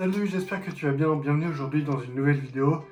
Salut, 0.00 0.28
j'espère 0.28 0.64
que 0.64 0.70
tu 0.70 0.86
vas 0.86 0.92
bien. 0.92 1.12
Bienvenue 1.16 1.48
aujourd'hui 1.48 1.82
dans 1.82 1.98
une 2.00 2.14
nouvelle 2.14 2.38
vidéo. 2.38 2.84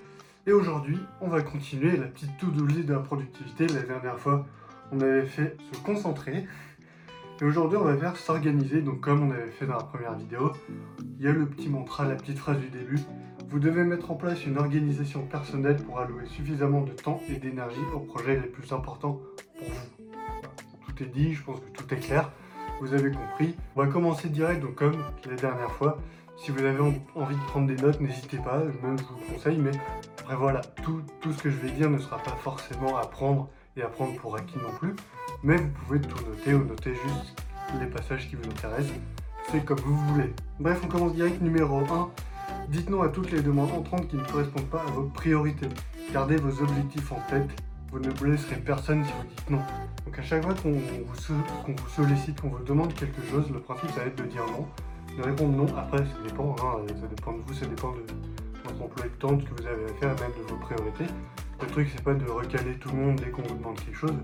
Et 0.44 0.52
aujourd'hui, 0.52 0.98
on 1.20 1.28
va 1.28 1.40
continuer 1.40 1.96
la 1.96 2.08
petite 2.08 2.36
to-do 2.36 2.66
de 2.66 2.92
la 2.92 2.98
productivité. 2.98 3.68
La 3.68 3.82
dernière 3.82 4.18
fois, 4.18 4.44
on 4.90 5.00
avait 5.00 5.24
fait 5.24 5.56
se 5.72 5.78
concentrer. 5.84 6.48
Et 7.40 7.44
aujourd'hui, 7.44 7.78
on 7.78 7.84
va 7.84 7.96
faire 7.96 8.16
s'organiser. 8.16 8.80
Donc, 8.80 9.02
comme 9.02 9.22
on 9.22 9.30
avait 9.30 9.52
fait 9.52 9.66
dans 9.66 9.76
la 9.76 9.84
première 9.84 10.14
vidéo, 10.14 10.50
il 11.20 11.24
y 11.24 11.28
a 11.28 11.32
le 11.32 11.46
petit 11.46 11.68
mantra, 11.68 12.06
la 12.06 12.16
petite 12.16 12.38
phrase 12.38 12.58
du 12.58 12.70
début. 12.70 12.98
Vous 13.50 13.60
devez 13.60 13.84
mettre 13.84 14.10
en 14.10 14.16
place 14.16 14.44
une 14.44 14.58
organisation 14.58 15.24
personnelle 15.26 15.76
pour 15.76 16.00
allouer 16.00 16.26
suffisamment 16.26 16.80
de 16.80 16.90
temps 16.90 17.20
et 17.28 17.36
d'énergie 17.36 17.84
aux 17.94 18.00
projets 18.00 18.34
les 18.34 18.48
plus 18.48 18.72
importants 18.72 19.20
pour 19.56 19.68
vous. 19.68 20.88
Tout 20.88 21.04
est 21.04 21.06
dit, 21.06 21.34
je 21.34 21.44
pense 21.44 21.60
que 21.60 21.70
tout 21.70 21.94
est 21.94 22.00
clair. 22.00 22.32
Vous 22.80 22.94
avez 22.94 23.12
compris. 23.12 23.54
On 23.76 23.84
va 23.84 23.86
commencer 23.86 24.28
direct, 24.28 24.60
donc 24.60 24.74
comme 24.74 24.96
la 25.24 25.36
dernière 25.36 25.70
fois. 25.70 25.98
Si 26.38 26.50
vous 26.50 26.64
avez 26.64 26.80
envie 26.80 27.34
de 27.34 27.44
prendre 27.48 27.66
des 27.66 27.76
notes, 27.76 28.00
n'hésitez 28.00 28.36
pas, 28.36 28.58
même 28.82 28.98
je 28.98 29.04
vous 29.04 29.32
conseille, 29.32 29.58
mais 29.58 29.72
après 30.20 30.36
voilà, 30.36 30.60
tout, 30.82 31.02
tout, 31.20 31.32
ce 31.32 31.42
que 31.42 31.50
je 31.50 31.56
vais 31.56 31.70
dire 31.70 31.88
ne 31.88 31.98
sera 31.98 32.18
pas 32.18 32.36
forcément 32.42 32.96
à 32.98 33.06
prendre 33.06 33.48
et 33.76 33.82
à 33.82 33.88
prendre 33.88 34.14
pour 34.16 34.36
acquis 34.36 34.58
non 34.58 34.70
plus, 34.78 34.94
mais 35.42 35.56
vous 35.56 35.70
pouvez 35.86 36.00
tout 36.00 36.24
noter 36.26 36.54
ou 36.54 36.64
noter 36.64 36.94
juste 36.94 37.42
les 37.80 37.86
passages 37.86 38.28
qui 38.28 38.36
vous 38.36 38.48
intéressent, 38.48 38.94
c'est 39.50 39.64
comme 39.64 39.80
vous 39.80 39.96
voulez. 39.96 40.32
Bref, 40.60 40.80
on 40.84 40.88
commence 40.88 41.14
direct 41.14 41.40
numéro 41.40 41.78
1. 41.78 42.10
Dites 42.68 42.90
non 42.90 43.02
à 43.02 43.08
toutes 43.08 43.30
les 43.30 43.42
demandes 43.42 43.72
entrantes 43.72 44.08
qui 44.08 44.16
ne 44.16 44.24
correspondent 44.24 44.68
pas 44.68 44.80
à 44.80 44.90
vos 44.90 45.04
priorités. 45.04 45.68
Gardez 46.12 46.36
vos 46.36 46.62
objectifs 46.62 47.12
en 47.12 47.20
tête, 47.30 47.48
vous 47.90 47.98
ne 47.98 48.10
blesserez 48.10 48.56
personne 48.56 49.04
si 49.04 49.12
vous 49.12 49.28
dites 49.28 49.50
non. 49.50 49.60
Donc 50.04 50.18
à 50.18 50.22
chaque 50.22 50.44
fois 50.44 50.54
qu'on 50.54 50.72
vous, 50.72 51.04
vous 51.06 51.88
sollicite, 51.88 52.40
qu'on 52.40 52.48
vous 52.48 52.64
demande 52.64 52.92
quelque 52.94 53.22
chose, 53.30 53.50
le 53.50 53.60
principe 53.60 53.90
ça 53.90 54.00
va 54.00 54.06
être 54.06 54.22
de 54.22 54.28
dire 54.28 54.44
non 54.46 54.66
de 55.16 55.22
répondre 55.22 55.56
non. 55.56 55.66
Après, 55.76 55.98
ça 55.98 56.22
dépend, 56.26 56.54
hein, 56.60 56.82
ça 56.88 57.06
dépend 57.06 57.32
de 57.32 57.42
vous, 57.46 57.54
ça 57.54 57.66
dépend 57.66 57.92
de 57.92 58.02
votre 58.64 58.82
emploi 58.82 59.04
de 59.04 59.10
temps, 59.10 59.32
de 59.32 59.42
ce 59.42 59.46
que 59.46 59.62
vous 59.62 59.66
avez 59.66 59.84
à 59.84 59.94
faire, 59.94 60.14
même 60.20 60.32
de 60.36 60.50
vos 60.50 60.58
priorités. 60.58 61.06
Le 61.60 61.66
truc, 61.68 61.88
c'est 61.94 62.02
pas 62.02 62.14
de 62.14 62.28
recaler 62.30 62.74
tout 62.78 62.90
le 62.90 62.96
monde 62.96 63.16
dès 63.16 63.30
qu'on 63.30 63.42
vous 63.42 63.54
demande 63.54 63.80
quelque 63.80 63.96
chose, 63.96 64.14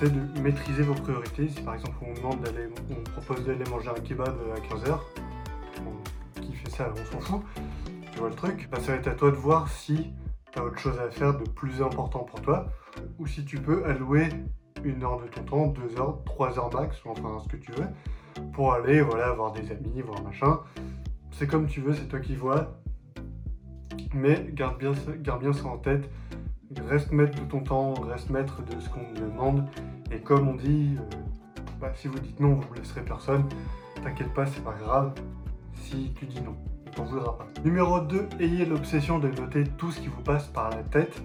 c'est 0.00 0.10
de 0.10 0.40
maîtriser 0.40 0.82
vos 0.82 0.94
priorités. 0.94 1.48
Si 1.48 1.60
par 1.60 1.74
exemple 1.74 1.96
on 2.02 2.12
vous 2.12 2.20
demande 2.20 2.40
d'aller, 2.40 2.68
on 2.90 3.02
propose 3.10 3.44
d'aller 3.44 3.64
manger 3.70 3.90
un 3.90 4.00
kebab 4.00 4.34
à 4.56 4.74
15h, 4.74 4.98
qui 6.40 6.52
fait 6.54 6.70
ça, 6.70 6.90
on 6.92 7.12
s'en 7.12 7.20
fout, 7.20 7.42
tu 8.12 8.18
vois 8.18 8.28
le 8.28 8.34
truc, 8.34 8.68
bah, 8.70 8.78
ça 8.80 8.92
va 8.92 8.98
être 8.98 9.08
à 9.08 9.14
toi 9.14 9.30
de 9.30 9.36
voir 9.36 9.68
si 9.68 10.12
tu 10.52 10.58
as 10.58 10.64
autre 10.64 10.78
chose 10.78 10.98
à 10.98 11.10
faire 11.10 11.36
de 11.38 11.48
plus 11.48 11.82
important 11.82 12.20
pour 12.20 12.40
toi, 12.40 12.66
ou 13.18 13.26
si 13.26 13.44
tu 13.44 13.58
peux 13.58 13.84
allouer 13.84 14.28
une 14.84 15.02
heure 15.02 15.20
de 15.20 15.26
ton 15.28 15.42
temps, 15.42 15.66
deux 15.66 15.98
heures, 15.98 16.22
trois 16.24 16.58
heures 16.58 16.72
max, 16.72 16.96
enfin 17.04 17.38
ce 17.42 17.48
que 17.48 17.56
tu 17.56 17.72
veux, 17.72 17.86
pour 18.52 18.72
aller 18.72 19.00
voilà, 19.00 19.32
voir 19.32 19.52
des 19.52 19.70
amis, 19.70 20.00
voir 20.02 20.22
machin. 20.22 20.60
C'est 21.32 21.46
comme 21.46 21.66
tu 21.66 21.80
veux, 21.80 21.94
c'est 21.94 22.08
toi 22.08 22.20
qui 22.20 22.34
vois. 22.34 22.78
Mais 24.14 24.46
garde 24.52 24.78
bien, 24.78 24.92
garde 25.20 25.40
bien 25.40 25.52
ça 25.52 25.66
en 25.66 25.78
tête. 25.78 26.08
Reste 26.88 27.12
maître 27.12 27.38
de 27.40 27.48
ton 27.48 27.60
temps, 27.60 27.94
reste 27.94 28.30
maître 28.30 28.62
de 28.62 28.80
ce 28.80 28.88
qu'on 28.88 29.12
demande. 29.20 29.64
Et 30.12 30.18
comme 30.18 30.48
on 30.48 30.54
dit, 30.54 30.96
euh, 30.98 31.16
bah, 31.80 31.92
si 31.94 32.08
vous 32.08 32.18
dites 32.18 32.40
non, 32.40 32.54
vous 32.54 32.74
ne 32.74 32.78
laisserez 32.78 33.02
personne. 33.02 33.44
T'inquiète 34.02 34.32
pas, 34.34 34.46
c'est 34.46 34.62
pas 34.62 34.74
grave 34.74 35.14
si 35.74 36.12
tu 36.14 36.26
dis 36.26 36.40
non. 36.40 36.56
On 36.86 36.90
t'en 36.90 37.04
voudra 37.04 37.36
pas. 37.38 37.46
Numéro 37.64 38.00
2, 38.00 38.28
ayez 38.40 38.64
l'obsession 38.64 39.18
de 39.18 39.28
noter 39.28 39.64
tout 39.76 39.90
ce 39.90 40.00
qui 40.00 40.08
vous 40.08 40.22
passe 40.22 40.46
par 40.46 40.70
la 40.70 40.82
tête. 40.84 41.22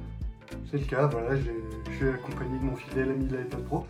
C'est 0.69 0.77
le 0.77 0.85
cas, 0.85 1.07
voilà, 1.07 1.35
je 1.35 1.91
suis 1.95 2.09
accompagné 2.09 2.57
de 2.59 2.63
mon 2.63 2.75
fidèle 2.75 3.11
ami 3.11 3.25
de 3.25 3.37
l'iPad 3.37 3.63
Pro 3.65 3.85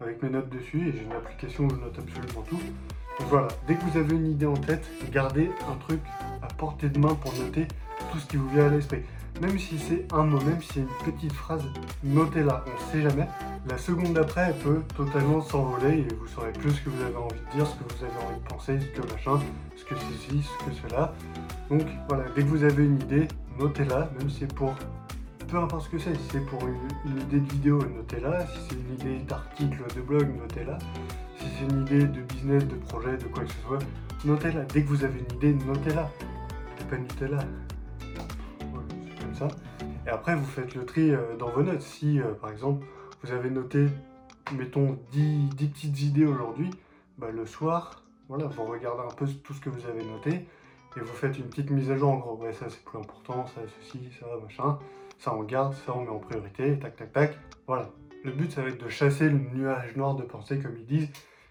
avec 0.00 0.22
mes 0.22 0.30
notes 0.30 0.48
dessus 0.50 0.88
et 0.88 0.92
j'ai 0.92 1.02
une 1.02 1.12
application 1.12 1.64
où 1.64 1.70
je 1.70 1.76
note 1.76 1.98
absolument 1.98 2.42
tout. 2.48 2.60
Donc 3.18 3.28
voilà, 3.28 3.48
dès 3.66 3.74
que 3.74 3.84
vous 3.84 3.98
avez 3.98 4.14
une 4.14 4.30
idée 4.30 4.46
en 4.46 4.54
tête, 4.54 4.86
gardez 5.10 5.50
un 5.70 5.74
truc 5.76 6.00
à 6.42 6.46
portée 6.54 6.88
de 6.88 6.98
main 6.98 7.14
pour 7.14 7.32
noter 7.34 7.66
tout 8.12 8.18
ce 8.18 8.26
qui 8.26 8.36
vous 8.36 8.48
vient 8.50 8.66
à 8.66 8.70
l'esprit. 8.70 9.02
Même 9.40 9.58
si 9.58 9.78
c'est 9.78 10.06
un 10.12 10.24
mot, 10.24 10.40
même 10.40 10.60
si 10.62 10.68
c'est 10.74 10.80
une 10.80 11.12
petite 11.12 11.32
phrase, 11.32 11.62
notez-la, 12.02 12.64
on 12.66 12.70
ne 12.70 12.92
sait 12.92 13.08
jamais. 13.08 13.28
La 13.68 13.78
seconde 13.78 14.14
d'après, 14.14 14.48
elle 14.48 14.58
peut 14.58 14.82
totalement 14.96 15.40
s'envoler 15.40 15.98
et 15.98 16.14
vous 16.14 16.26
saurez 16.26 16.52
plus 16.52 16.70
ce 16.70 16.80
que 16.80 16.90
vous 16.90 17.02
avez 17.02 17.16
envie 17.16 17.40
de 17.40 17.56
dire, 17.56 17.66
ce 17.66 17.74
que 17.74 17.94
vous 17.94 18.04
avez 18.04 18.26
envie 18.26 18.40
de 18.40 18.48
penser, 18.48 18.80
ce 18.80 19.00
que 19.00 19.12
machin, 19.12 19.40
ce 19.76 19.84
que 19.84 19.94
ceci, 19.94 20.42
ce 20.42 20.64
que 20.64 20.88
cela. 20.88 21.12
Donc 21.70 21.82
voilà, 22.08 22.24
dès 22.34 22.42
que 22.42 22.48
vous 22.48 22.64
avez 22.64 22.84
une 22.84 23.00
idée, 23.00 23.28
notez-la, 23.58 24.10
même 24.18 24.30
si 24.30 24.40
c'est 24.40 24.54
pour 24.54 24.74
peu 25.48 25.56
importe 25.56 25.86
ce 25.86 25.88
que 25.88 25.98
c'est, 25.98 26.14
si 26.14 26.28
c'est 26.30 26.44
pour 26.44 26.60
une, 26.66 27.20
idée 27.20 27.40
de 27.40 27.52
vidéo, 27.52 27.78
notez-la, 27.78 28.46
si 28.46 28.58
c'est 28.68 28.74
une 28.74 28.94
idée 28.94 29.24
d'article, 29.24 29.82
de 29.96 30.00
blog, 30.02 30.28
notez-la, 30.38 30.78
si 31.38 31.46
c'est 31.46 31.64
une 31.64 31.82
idée 31.82 32.04
de 32.04 32.20
business, 32.20 32.66
de 32.66 32.76
projet, 32.76 33.16
de 33.16 33.24
quoi 33.24 33.44
que 33.44 33.50
ce 33.50 33.60
soit, 33.66 33.78
notez-la. 34.24 34.64
Dès 34.64 34.82
que 34.82 34.88
vous 34.88 35.04
avez 35.04 35.20
une 35.20 35.36
idée, 35.36 35.54
notez-la. 35.64 36.10
Pas 36.88 36.96
Nutella. 36.96 37.40
c'est 38.00 39.22
comme 39.22 39.34
ça. 39.34 39.48
Et 40.06 40.08
après, 40.08 40.34
vous 40.34 40.46
faites 40.46 40.74
le 40.74 40.86
tri 40.86 41.10
euh, 41.10 41.36
dans 41.38 41.50
vos 41.50 41.62
notes. 41.62 41.82
Si, 41.82 42.18
euh, 42.18 42.32
par 42.32 42.50
exemple, 42.50 42.86
vous 43.22 43.30
avez 43.30 43.50
noté, 43.50 43.88
mettons, 44.56 44.98
10, 45.12 45.50
petites 45.56 46.00
idées 46.00 46.24
aujourd'hui, 46.24 46.70
bah, 47.18 47.30
le 47.30 47.44
soir, 47.44 48.02
voilà, 48.28 48.46
vous 48.46 48.64
regardez 48.64 49.02
un 49.02 49.14
peu 49.14 49.26
tout 49.26 49.52
ce 49.52 49.60
que 49.60 49.68
vous 49.68 49.86
avez 49.86 50.02
noté 50.02 50.46
et 50.96 51.00
vous 51.00 51.14
faites 51.14 51.38
une 51.38 51.44
petite 51.44 51.70
mise 51.70 51.90
à 51.90 51.96
jour 51.96 52.10
en 52.10 52.16
gros. 52.16 52.38
Ça 52.52 52.66
c'est 52.70 52.82
plus 52.82 52.98
important, 52.98 53.46
ça, 53.46 53.60
ceci, 53.82 54.00
ça, 54.18 54.26
machin 54.42 54.78
ça 55.18 55.34
on 55.34 55.42
garde, 55.42 55.74
ça 55.74 55.94
on 55.94 56.02
met 56.02 56.10
en 56.10 56.18
priorité, 56.18 56.78
tac 56.78 56.96
tac 56.96 57.12
tac. 57.12 57.38
Voilà. 57.66 57.90
Le 58.24 58.32
but 58.32 58.50
ça 58.50 58.62
va 58.62 58.68
être 58.68 58.82
de 58.82 58.88
chasser 58.88 59.28
le 59.28 59.38
nuage 59.38 59.96
noir 59.96 60.14
de 60.14 60.22
pensée 60.22 60.58
comme 60.58 60.76
ils 60.76 60.86
disent 60.86 61.10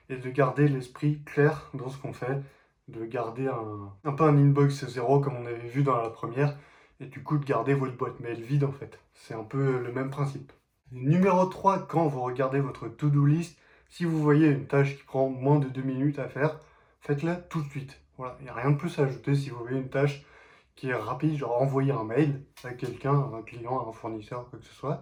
et 0.10 0.18
de 0.18 0.30
garder 0.30 0.68
l'esprit 0.68 1.22
clair 1.26 1.70
dans 1.74 1.90
ce 1.90 1.98
qu'on 1.98 2.14
fait, 2.14 2.42
de 2.88 3.06
garder 3.06 3.48
un, 3.48 3.94
un 4.04 4.14
peu 4.14 4.24
un 4.24 4.38
inbox 4.38 4.86
zéro 4.88 5.20
comme 5.20 5.36
on 5.36 5.46
avait 5.46 5.68
vu 5.68 5.84
dans 5.84 5.98
la 5.98 6.10
première 6.10 6.58
et 7.00 7.06
du 7.06 7.24
coup 7.24 7.38
de 7.38 7.46
garder 7.46 7.74
votre 7.74 7.96
boîte 7.96 8.20
mail 8.20 8.42
vide 8.42 8.64
en 8.64 8.72
fait. 8.72 9.00
C'est 9.14 9.34
un 9.34 9.44
peu 9.44 9.80
le 9.80 9.92
même 9.92 10.10
principe. 10.10 10.52
Numéro 10.92 11.46
3, 11.46 11.88
quand 11.88 12.08
vous 12.08 12.22
regardez 12.22 12.60
votre 12.60 12.88
to-do 12.88 13.26
list, 13.26 13.60
si 13.90 14.06
vous 14.06 14.22
voyez 14.22 14.48
une 14.48 14.68
tâche 14.68 14.96
qui 14.96 15.04
prend 15.04 15.30
moins 15.30 15.60
de 15.60 15.68
2 15.68 15.82
minutes 15.82 16.20
à 16.20 16.30
faire, 16.30 16.60
faites-la 17.02 17.36
tout 17.36 17.62
de 17.62 17.70
suite. 17.70 18.00
Voilà, 18.18 18.38
il 18.40 18.44
n'y 18.44 18.50
a 18.50 18.54
rien 18.54 18.72
de 18.72 18.78
plus 18.78 18.98
à 19.00 19.04
ajouter 19.04 19.36
si 19.36 19.50
vous 19.50 19.60
voyez 19.60 19.78
une 19.78 19.90
tâche 19.90 20.24
qui 20.78 20.90
est 20.90 20.96
rapide, 20.96 21.36
genre 21.36 21.62
envoyer 21.62 21.92
un 21.92 22.04
mail 22.04 22.42
à 22.64 22.72
quelqu'un, 22.72 23.14
à 23.14 23.38
un 23.38 23.42
client, 23.42 23.84
à 23.84 23.90
un 23.90 23.92
fournisseur, 23.92 24.50
quoi 24.50 24.60
que 24.60 24.66
ce 24.66 24.74
soit, 24.74 25.02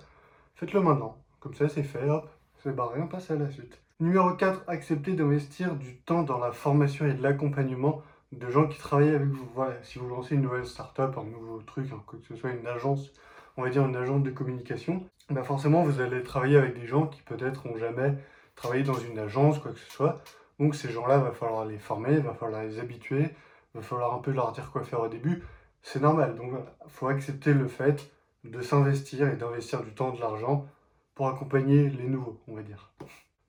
faites-le 0.55 0.81
maintenant. 0.81 1.17
Comme 1.39 1.53
ça, 1.53 1.69
c'est 1.69 1.83
fait, 1.83 2.09
hop, 2.09 2.27
c'est 2.63 2.75
barré, 2.75 2.99
on 3.01 3.07
passe 3.07 3.29
à 3.29 3.35
la 3.35 3.51
suite. 3.51 3.79
Numéro 3.99 4.31
4, 4.31 4.63
acceptez 4.67 5.13
d'investir 5.13 5.75
du 5.75 5.97
temps 5.97 6.23
dans 6.23 6.39
la 6.39 6.51
formation 6.51 7.05
et 7.05 7.13
de 7.13 7.21
l'accompagnement 7.21 8.01
de 8.31 8.49
gens 8.49 8.67
qui 8.67 8.79
travaillent 8.79 9.13
avec 9.13 9.27
vous. 9.27 9.47
Voilà, 9.53 9.75
si 9.83 9.99
vous 9.99 10.07
lancez 10.07 10.35
une 10.35 10.41
nouvelle 10.41 10.65
startup, 10.65 11.17
un 11.17 11.23
nouveau 11.25 11.61
truc, 11.61 11.91
hein, 11.93 12.01
que 12.07 12.17
ce 12.27 12.35
soit 12.35 12.51
une 12.51 12.65
agence, 12.67 13.11
on 13.57 13.63
va 13.63 13.69
dire 13.69 13.85
une 13.85 13.95
agence 13.95 14.23
de 14.23 14.31
communication, 14.31 15.05
bah 15.29 15.43
forcément 15.43 15.83
vous 15.83 16.01
allez 16.01 16.23
travailler 16.23 16.57
avec 16.57 16.79
des 16.79 16.87
gens 16.87 17.07
qui 17.07 17.21
peut-être 17.21 17.67
n'ont 17.67 17.77
jamais 17.77 18.15
travaillé 18.55 18.83
dans 18.83 18.99
une 18.99 19.19
agence, 19.19 19.59
quoi 19.59 19.71
que 19.71 19.79
ce 19.79 19.91
soit. 19.91 20.21
Donc 20.59 20.75
ces 20.75 20.89
gens-là, 20.89 21.17
il 21.17 21.23
va 21.23 21.31
falloir 21.31 21.65
les 21.65 21.79
former, 21.79 22.13
il 22.13 22.19
va 22.19 22.33
falloir 22.33 22.63
les 22.63 22.79
habituer, 22.79 23.29
il 23.73 23.77
va 23.77 23.81
falloir 23.81 24.13
un 24.13 24.19
peu 24.19 24.31
leur 24.31 24.51
dire 24.51 24.71
quoi 24.71 24.83
faire 24.83 25.01
au 25.01 25.07
début 25.07 25.43
c'est 25.85 26.01
normal. 26.01 26.35
Donc 26.35 26.51
il 26.83 26.91
faut 26.91 27.07
accepter 27.07 27.53
le 27.53 27.67
fait 27.67 28.11
de 28.43 28.61
s'investir 28.61 29.29
et 29.29 29.35
d'investir 29.35 29.83
du 29.83 29.93
temps, 29.93 30.11
de 30.11 30.19
l'argent 30.19 30.65
pour 31.13 31.27
accompagner 31.29 31.89
les 31.89 32.07
nouveaux, 32.07 32.41
on 32.47 32.55
va 32.55 32.63
dire. 32.63 32.91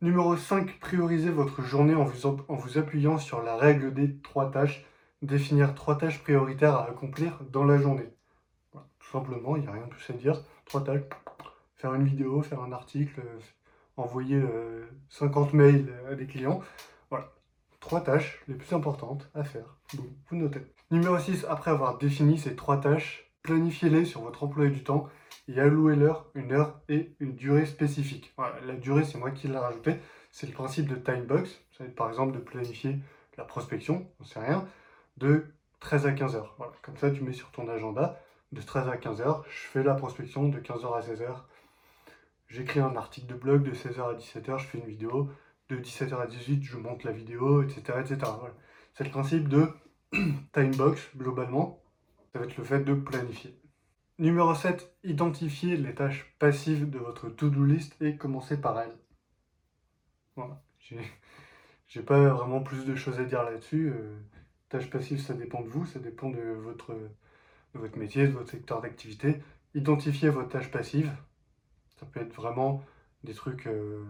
Numéro 0.03 0.37
5, 0.37 0.79
priorisez 0.79 1.31
votre 1.31 1.63
journée 1.63 1.95
en 1.95 2.05
vous, 2.05 2.79
appuyant 2.79 3.17
sur 3.19 3.43
la 3.43 3.57
règle 3.57 3.93
des 3.95 4.19
trois 4.19 4.51
tâches. 4.51 4.85
Définir 5.23 5.75
trois 5.75 5.97
tâches 5.97 6.23
prioritaires 6.23 6.75
à 6.75 6.91
accomplir 6.91 7.41
dans 7.51 7.65
la 7.65 7.79
journée. 7.79 8.09
tout 8.73 9.11
simplement, 9.11 9.57
il 9.57 9.63
n'y 9.63 9.69
a 9.69 9.73
rien 9.73 9.87
de 9.87 9.89
plus 9.89 10.11
à 10.11 10.13
dire. 10.13 10.45
Trois 10.67 10.85
tâches, 10.85 11.03
faire 11.75 11.95
une 11.95 12.05
vidéo, 12.05 12.43
faire 12.43 12.61
un 12.61 12.73
article, 12.73 13.21
euh, 13.21 13.41
envoyer 13.97 14.43
50 15.09 15.55
euh, 15.55 15.57
mails 15.57 15.95
à 16.11 16.15
des 16.15 16.27
clients. 16.27 16.61
Voilà, 17.09 17.33
trois 17.87 18.01
tâches 18.01 18.43
les 18.49 18.55
plus 18.57 18.75
importantes 18.75 19.31
à 19.33 19.45
faire. 19.45 19.77
vous 19.95 20.37
notez. 20.37 20.61
Numéro 20.91 21.17
6, 21.17 21.47
après 21.49 21.71
avoir 21.71 21.99
défini 21.99 22.37
ces 22.37 22.57
trois 22.57 22.81
tâches, 22.81 23.31
planifiez-les 23.43 24.05
sur 24.05 24.23
votre 24.23 24.43
emploi 24.43 24.67
du 24.67 24.83
temps 24.83 25.09
et 25.47 25.61
allouez-leur 25.61 26.27
une 26.35 26.51
heure 26.51 26.81
et 26.89 27.15
une 27.21 27.37
durée 27.37 27.65
spécifique. 27.65 28.35
la 28.67 28.75
durée, 28.75 29.05
c'est 29.05 29.19
moi 29.19 29.31
qui 29.31 29.47
l'ai 29.47 29.57
rajouté. 29.57 30.01
C'est 30.33 30.49
le 30.49 30.53
principe 30.53 30.89
de 30.89 30.97
timebox. 30.97 31.49
Ça 31.71 31.85
va 31.85 31.89
être 31.89 31.95
par 31.95 32.09
exemple 32.09 32.33
de 32.33 32.41
planifier 32.41 32.99
la 33.39 33.45
prospection, 33.45 34.11
on 34.19 34.25
sait 34.25 34.41
rien, 34.41 34.67
de 35.19 35.47
13 35.79 36.07
à 36.07 36.13
15 36.13 36.35
heures. 36.35 36.55
Voilà, 36.59 36.73
comme 36.83 36.97
ça, 36.97 37.13
tu 37.13 37.23
mets 37.23 37.35
sur 37.35 37.53
ton 37.53 37.69
agenda 37.69 38.21
de 38.51 38.63
13 38.63 38.89
à 38.89 38.97
15 38.97 39.21
heures. 39.21 39.45
Je 39.49 39.69
fais 39.69 39.85
la 39.85 39.95
prospection 39.95 40.49
de 40.49 40.59
15 40.59 40.85
heures 40.85 40.97
à 40.97 41.03
16 41.03 41.23
heures. 41.23 41.47
J'écris 42.49 42.81
un 42.81 42.97
article 42.97 43.29
de 43.29 43.35
blog 43.35 43.63
de 43.63 43.73
16h 43.73 44.11
à 44.11 44.15
17h, 44.15 44.59
je 44.59 44.67
fais 44.67 44.79
une 44.79 44.87
vidéo. 44.87 45.31
De 45.69 45.77
17h 45.77 46.21
à 46.21 46.27
18 46.27 46.63
je 46.63 46.77
monte 46.77 47.05
la 47.05 47.13
vidéo, 47.13 47.63
etc. 47.63 47.99
etc. 48.01 48.19
C'est 48.95 49.05
le 49.05 49.11
principe 49.11 49.49
de 49.49 49.69
timebox 50.53 51.17
globalement, 51.17 51.83
ça 52.33 52.39
va 52.39 52.45
être 52.45 52.57
le 52.57 52.65
fait 52.65 52.81
de 52.81 52.95
planifier. 52.95 53.59
Numéro 54.19 54.55
7, 54.55 54.97
identifiez 55.05 55.77
les 55.77 55.95
tâches 55.95 56.35
passives 56.39 56.89
de 56.89 56.99
votre 56.99 57.29
to-do 57.29 57.65
list 57.65 58.01
et 58.01 58.17
commencez 58.17 58.61
par 58.61 58.81
elles. 58.81 58.97
Voilà, 60.37 60.63
j'ai 61.89 62.03
pas 62.03 62.29
vraiment 62.29 62.61
plus 62.61 62.85
de 62.85 62.95
choses 62.95 63.19
à 63.19 63.25
dire 63.25 63.43
là-dessus. 63.43 63.91
Euh, 63.91 64.17
Tâche 64.69 64.91
passive, 64.91 65.21
ça 65.21 65.35
dépend 65.35 65.63
de 65.63 65.69
vous, 65.69 65.87
ça 65.87 66.01
dépend 66.01 66.29
de 66.29 66.41
votre, 66.41 66.93
de 66.93 67.79
votre 67.79 67.97
métier, 67.99 68.27
de 68.27 68.33
votre 68.33 68.51
secteur 68.51 68.81
d'activité. 68.81 69.41
Identifiez 69.75 70.29
votre 70.29 70.49
tâche 70.49 70.71
passive. 70.73 71.13
Ça 72.01 72.07
peut 72.07 72.21
être 72.21 72.35
vraiment 72.35 72.85
des 73.23 73.33
trucs, 73.33 73.69
euh, 73.69 74.05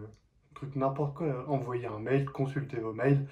trucs 0.57 0.75
n'importe 0.75 1.15
quoi. 1.15 1.27
Envoyer 1.47 1.87
un 1.87 1.99
mail, 1.99 2.25
consulter 2.25 2.77
vos 2.77 2.93
mails, 2.93 3.25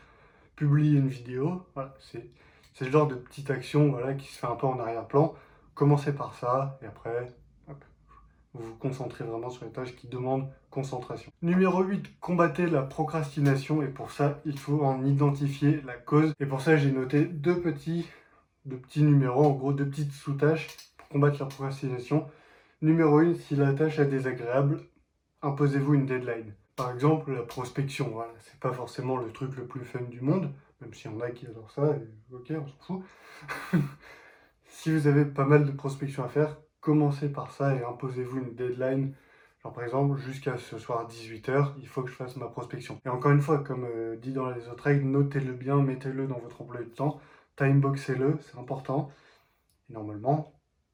publier 0.56 1.00
une 1.00 1.07
vidéo. 1.07 1.63
Voilà, 1.74 1.94
c'est 2.00 2.86
le 2.86 2.92
genre 2.92 3.07
de 3.07 3.16
petite 3.16 3.50
action 3.51 3.89
voilà, 3.89 4.13
qui 4.13 4.31
se 4.31 4.39
fait 4.39 4.48
un 4.48 4.56
peu 4.56 4.68
en 4.68 4.80
arrière-plan. 4.80 5.33
Commencez 5.74 6.13
par 6.13 6.36
ça 6.36 6.80
et 6.81 6.86
après, 6.86 7.33
vous 8.54 8.63
vous 8.63 8.75
concentrez 8.75 9.25
vraiment 9.25 9.50
sur 9.50 9.66
les 9.66 9.72
tâches 9.72 9.95
qui 9.95 10.07
demandent 10.07 10.48
concentration. 10.69 11.30
Numéro 11.42 11.83
8, 11.83 12.19
combattez 12.22 12.68
la 12.68 12.83
procrastination 12.83 13.81
et 13.81 13.88
pour 13.88 14.12
ça, 14.12 14.39
il 14.45 14.57
faut 14.57 14.86
en 14.86 15.04
identifier 15.04 15.81
la 15.86 15.95
cause. 15.95 16.33
Et 16.39 16.45
pour 16.45 16.62
ça, 16.62 16.78
j'ai 16.78 16.92
noté 16.92 17.25
deux 17.25 17.60
petits, 17.60 18.07
deux 18.63 18.78
petits 18.78 19.04
numéros, 19.04 19.45
en 19.45 19.51
gros 19.51 19.74
deux 19.74 19.86
petites 19.86 20.13
sous-tâches 20.13 20.68
pour 20.95 21.10
combattre 21.10 21.39
la 21.42 21.48
procrastination. 21.48 22.28
Numéro 22.81 23.18
1, 23.18 23.36
si 23.36 23.56
la 23.56 23.74
tâche 23.74 24.00
est 24.00 24.06
désagréable, 24.06 24.80
imposez-vous 25.42 25.95
une 25.95 26.06
deadline. 26.06 26.54
Par 26.75 26.92
exemple, 26.92 27.31
la 27.31 27.44
prospection, 27.44 28.10
voilà, 28.10 28.33
c'est 28.42 28.60
pas 28.60 28.74
forcément 28.74 29.18
le 29.18 29.31
truc 29.31 29.56
le 29.56 29.66
plus 29.66 29.86
fun 29.86 30.01
du 30.01 30.19
monde, 30.19 30.51
même 30.81 30.94
s'il 30.94 31.12
y 31.12 31.13
en 31.13 31.22
a 31.22 31.31
qui 31.31 31.48
adorent 31.48 31.72
ça, 31.72 31.95
et 31.95 32.33
ok, 32.33 32.51
on 32.51 32.68
s'en 32.68 32.80
fout. 32.81 33.04
si 34.66 34.92
vous 34.92 35.07
avez 35.07 35.24
pas 35.25 35.45
mal 35.45 35.66
de 35.66 35.72
prospection 35.72 36.25
à 36.25 36.27
faire, 36.27 36.57
commencez 36.81 37.30
par 37.31 37.51
ça 37.51 37.75
et 37.75 37.83
imposez-vous 37.83 38.39
une 38.39 38.56
deadline. 38.56 39.16
Genre 39.63 39.74
par 39.74 39.83
exemple, 39.83 40.18
jusqu'à 40.19 40.57
ce 40.57 40.77
soir 40.77 41.07
18h, 41.07 41.74
il 41.80 41.88
faut 41.88 42.04
que 42.04 42.10
je 42.10 42.16
fasse 42.16 42.36
ma 42.36 42.48
prospection. 42.48 43.00
Et 43.06 43.10
encore 43.10 43.31
une 43.31 43.42
fois, 43.42 43.60
comme 43.60 43.86
euh, 43.86 44.18
dit 44.18 44.33
dans 44.33 44.50
les 44.50 44.68
autres 44.68 44.83
règles, 44.83 45.06
notez-le 45.06 45.54
bien, 45.54 45.81
mettez-le 45.81 46.28
dans 46.28 46.39
votre 46.39 46.62
emploi 46.62 46.81
de 46.81 46.89
temps, 46.89 47.19
timeboxez-le, 47.56 48.38
c'est 48.42 48.60
important. 48.60 49.12
Et 49.89 49.94
normalement, 49.94 50.54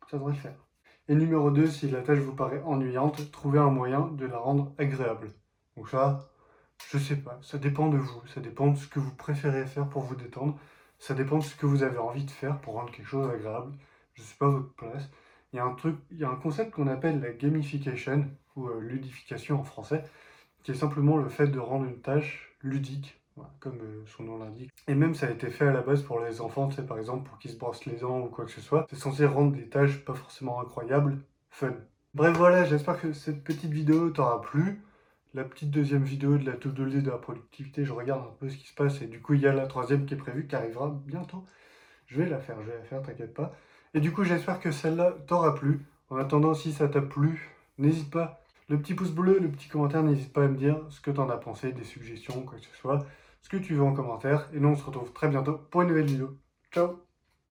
ça 0.10 0.18
devrait 0.18 0.34
le 0.34 0.40
faire. 0.40 0.68
Et 1.08 1.16
numéro 1.16 1.52
2, 1.52 1.68
si 1.68 1.90
la 1.90 2.02
tâche 2.02 2.20
vous 2.20 2.36
paraît 2.36 2.62
ennuyante, 2.64 3.32
trouvez 3.32 3.60
un 3.60 3.72
moyen 3.72 4.08
de 4.08 4.26
la 4.26 4.38
rendre 4.38 4.74
agréable. 4.78 5.32
Donc 5.78 5.90
ça, 5.90 6.30
je 6.90 6.98
sais 6.98 7.16
pas, 7.16 7.40
ça 7.42 7.58
dépend 7.58 7.90
de 7.90 7.98
vous, 7.98 8.22
ça 8.28 8.42
dépend 8.42 8.68
de 8.68 8.78
ce 8.78 8.88
que 8.88 9.00
vous 9.00 9.16
préférez 9.16 9.66
faire 9.66 9.88
pour 9.88 10.04
vous 10.04 10.16
détendre, 10.16 10.58
ça 11.00 11.14
dépend 11.14 11.40
de 11.40 11.44
ce 11.44 11.56
que 11.56 11.66
vous 11.66 11.84
avez 11.84 11.98
envie 11.98 12.26
de 12.26 12.32
faire 12.32 12.60
pour 12.62 12.76
rendre 12.76 12.92
quelque 12.92 13.08
chose 13.08 13.30
agréable. 13.30 13.74
Je 14.14 14.22
sais 14.22 14.36
pas 14.38 14.50
votre 14.50 14.74
place 14.74 15.10
il 15.54 15.58
y 15.58 15.60
a 15.60 15.66
un 15.66 15.74
truc, 15.74 15.96
y 16.12 16.24
a 16.24 16.30
un 16.30 16.36
concept 16.36 16.72
qu'on 16.72 16.88
appelle 16.88 17.20
la 17.22 17.32
gamification 17.32 18.26
ou 18.56 18.68
euh, 18.68 18.80
ludification 18.80 19.60
en 19.60 19.64
français, 19.64 20.04
qui 20.64 20.72
est 20.72 20.76
simplement 20.76 21.18
le 21.18 21.30
fait 21.30 21.48
de 21.48 21.60
rendre 21.60 21.86
une 21.86 22.00
tâche 22.00 22.56
ludique, 22.62 23.20
comme 23.60 23.80
euh, 23.82 24.04
son 24.06 24.24
nom 24.24 24.38
l'indique. 24.38 24.72
Et 24.88 24.96
même 24.96 25.16
ça 25.16 25.28
a 25.28 25.32
été 25.32 25.50
fait 25.50 25.68
à 25.68 25.74
la 25.74 25.82
base 25.82 26.04
pour 26.04 26.20
les 26.22 26.42
enfants, 26.42 26.70
tu 26.70 26.82
par 26.84 27.00
exemple 27.00 27.28
pour 27.28 27.38
qu'ils 27.38 27.52
se 27.52 27.58
brossent 27.58 27.86
les 27.86 27.98
dents 27.98 28.22
ou 28.22 28.28
quoi 28.28 28.46
que 28.46 28.52
ce 28.52 28.62
soit. 28.62 28.86
C'est 28.90 28.98
censé 28.98 29.26
rendre 29.26 29.54
des 29.54 29.68
tâches 29.68 30.04
pas 30.06 30.14
forcément 30.14 30.62
incroyables, 30.62 31.18
fun. 31.50 31.74
Bref 32.14 32.36
voilà, 32.38 32.66
j'espère 32.66 33.00
que 33.00 33.14
cette 33.14 33.44
petite 33.44 33.72
vidéo 33.72 34.10
t'aura 34.10 34.42
plu. 34.42 34.82
La 35.34 35.46
petite 35.46 35.72
deuxième 35.72 36.04
vidéo 36.04 36.38
de 36.38 36.46
la 36.46 36.58
to-do 36.58 36.84
list 36.84 37.06
de 37.06 37.12
la 37.12 37.18
productivité, 37.18 37.86
je 37.86 37.94
regarde 37.94 38.22
un 38.22 38.36
peu 38.40 38.50
ce 38.50 38.58
qui 38.58 38.68
se 38.68 38.74
passe 38.74 39.02
et 39.02 39.08
du 39.08 39.22
coup 39.22 39.34
il 39.34 39.42
y 39.42 39.48
a 39.48 39.54
la 39.54 39.66
troisième 39.66 40.06
qui 40.06 40.14
est 40.14 40.18
prévue, 40.18 40.46
qui 40.46 40.56
arrivera 40.56 40.90
bientôt. 41.06 41.46
Je 42.08 42.22
vais 42.22 42.28
la 42.28 42.40
faire, 42.40 42.62
je 42.62 42.68
vais 42.68 42.78
la 42.78 42.84
faire, 42.84 43.02
t'inquiète 43.02 43.34
pas. 43.34 43.56
Et 43.94 44.02
du 44.02 44.12
coup, 44.12 44.24
j'espère 44.24 44.60
que 44.60 44.72
celle-là 44.72 45.16
t'aura 45.28 45.56
plu. 45.56 45.86
En 46.10 46.18
attendant, 46.18 46.54
si 46.54 46.74
ça 46.74 46.88
t'a 46.90 47.02
plu, 47.02 47.50
n'hésite 47.78 48.10
pas. 48.10 48.42
Le 48.70 48.78
petit 48.80 48.94
pouce 48.94 49.12
bleu, 49.12 49.40
le 49.40 49.50
petit 49.50 49.70
commentaire, 49.70 50.04
n'hésite 50.04 50.34
pas 50.34 50.44
à 50.44 50.48
me 50.48 50.58
dire 50.58 50.80
ce 50.90 51.02
que 51.02 51.12
t'en 51.12 51.30
as 51.30 51.38
pensé, 51.38 51.72
des 51.72 51.84
suggestions, 51.84 52.44
quoi 52.44 52.58
que 52.58 52.66
ce 52.66 52.76
soit, 52.76 53.06
ce 53.42 53.50
que 53.50 53.58
tu 53.58 53.76
veux 53.76 53.84
en 53.84 53.94
commentaire. 53.94 54.50
Et 54.54 54.60
nous, 54.60 54.70
on 54.70 54.76
se 54.76 54.84
retrouve 54.84 55.12
très 55.14 55.30
bientôt 55.30 55.58
pour 55.72 55.82
une 55.82 55.90
nouvelle 55.90 56.06
vidéo. 56.06 56.38
Ciao 56.72 57.11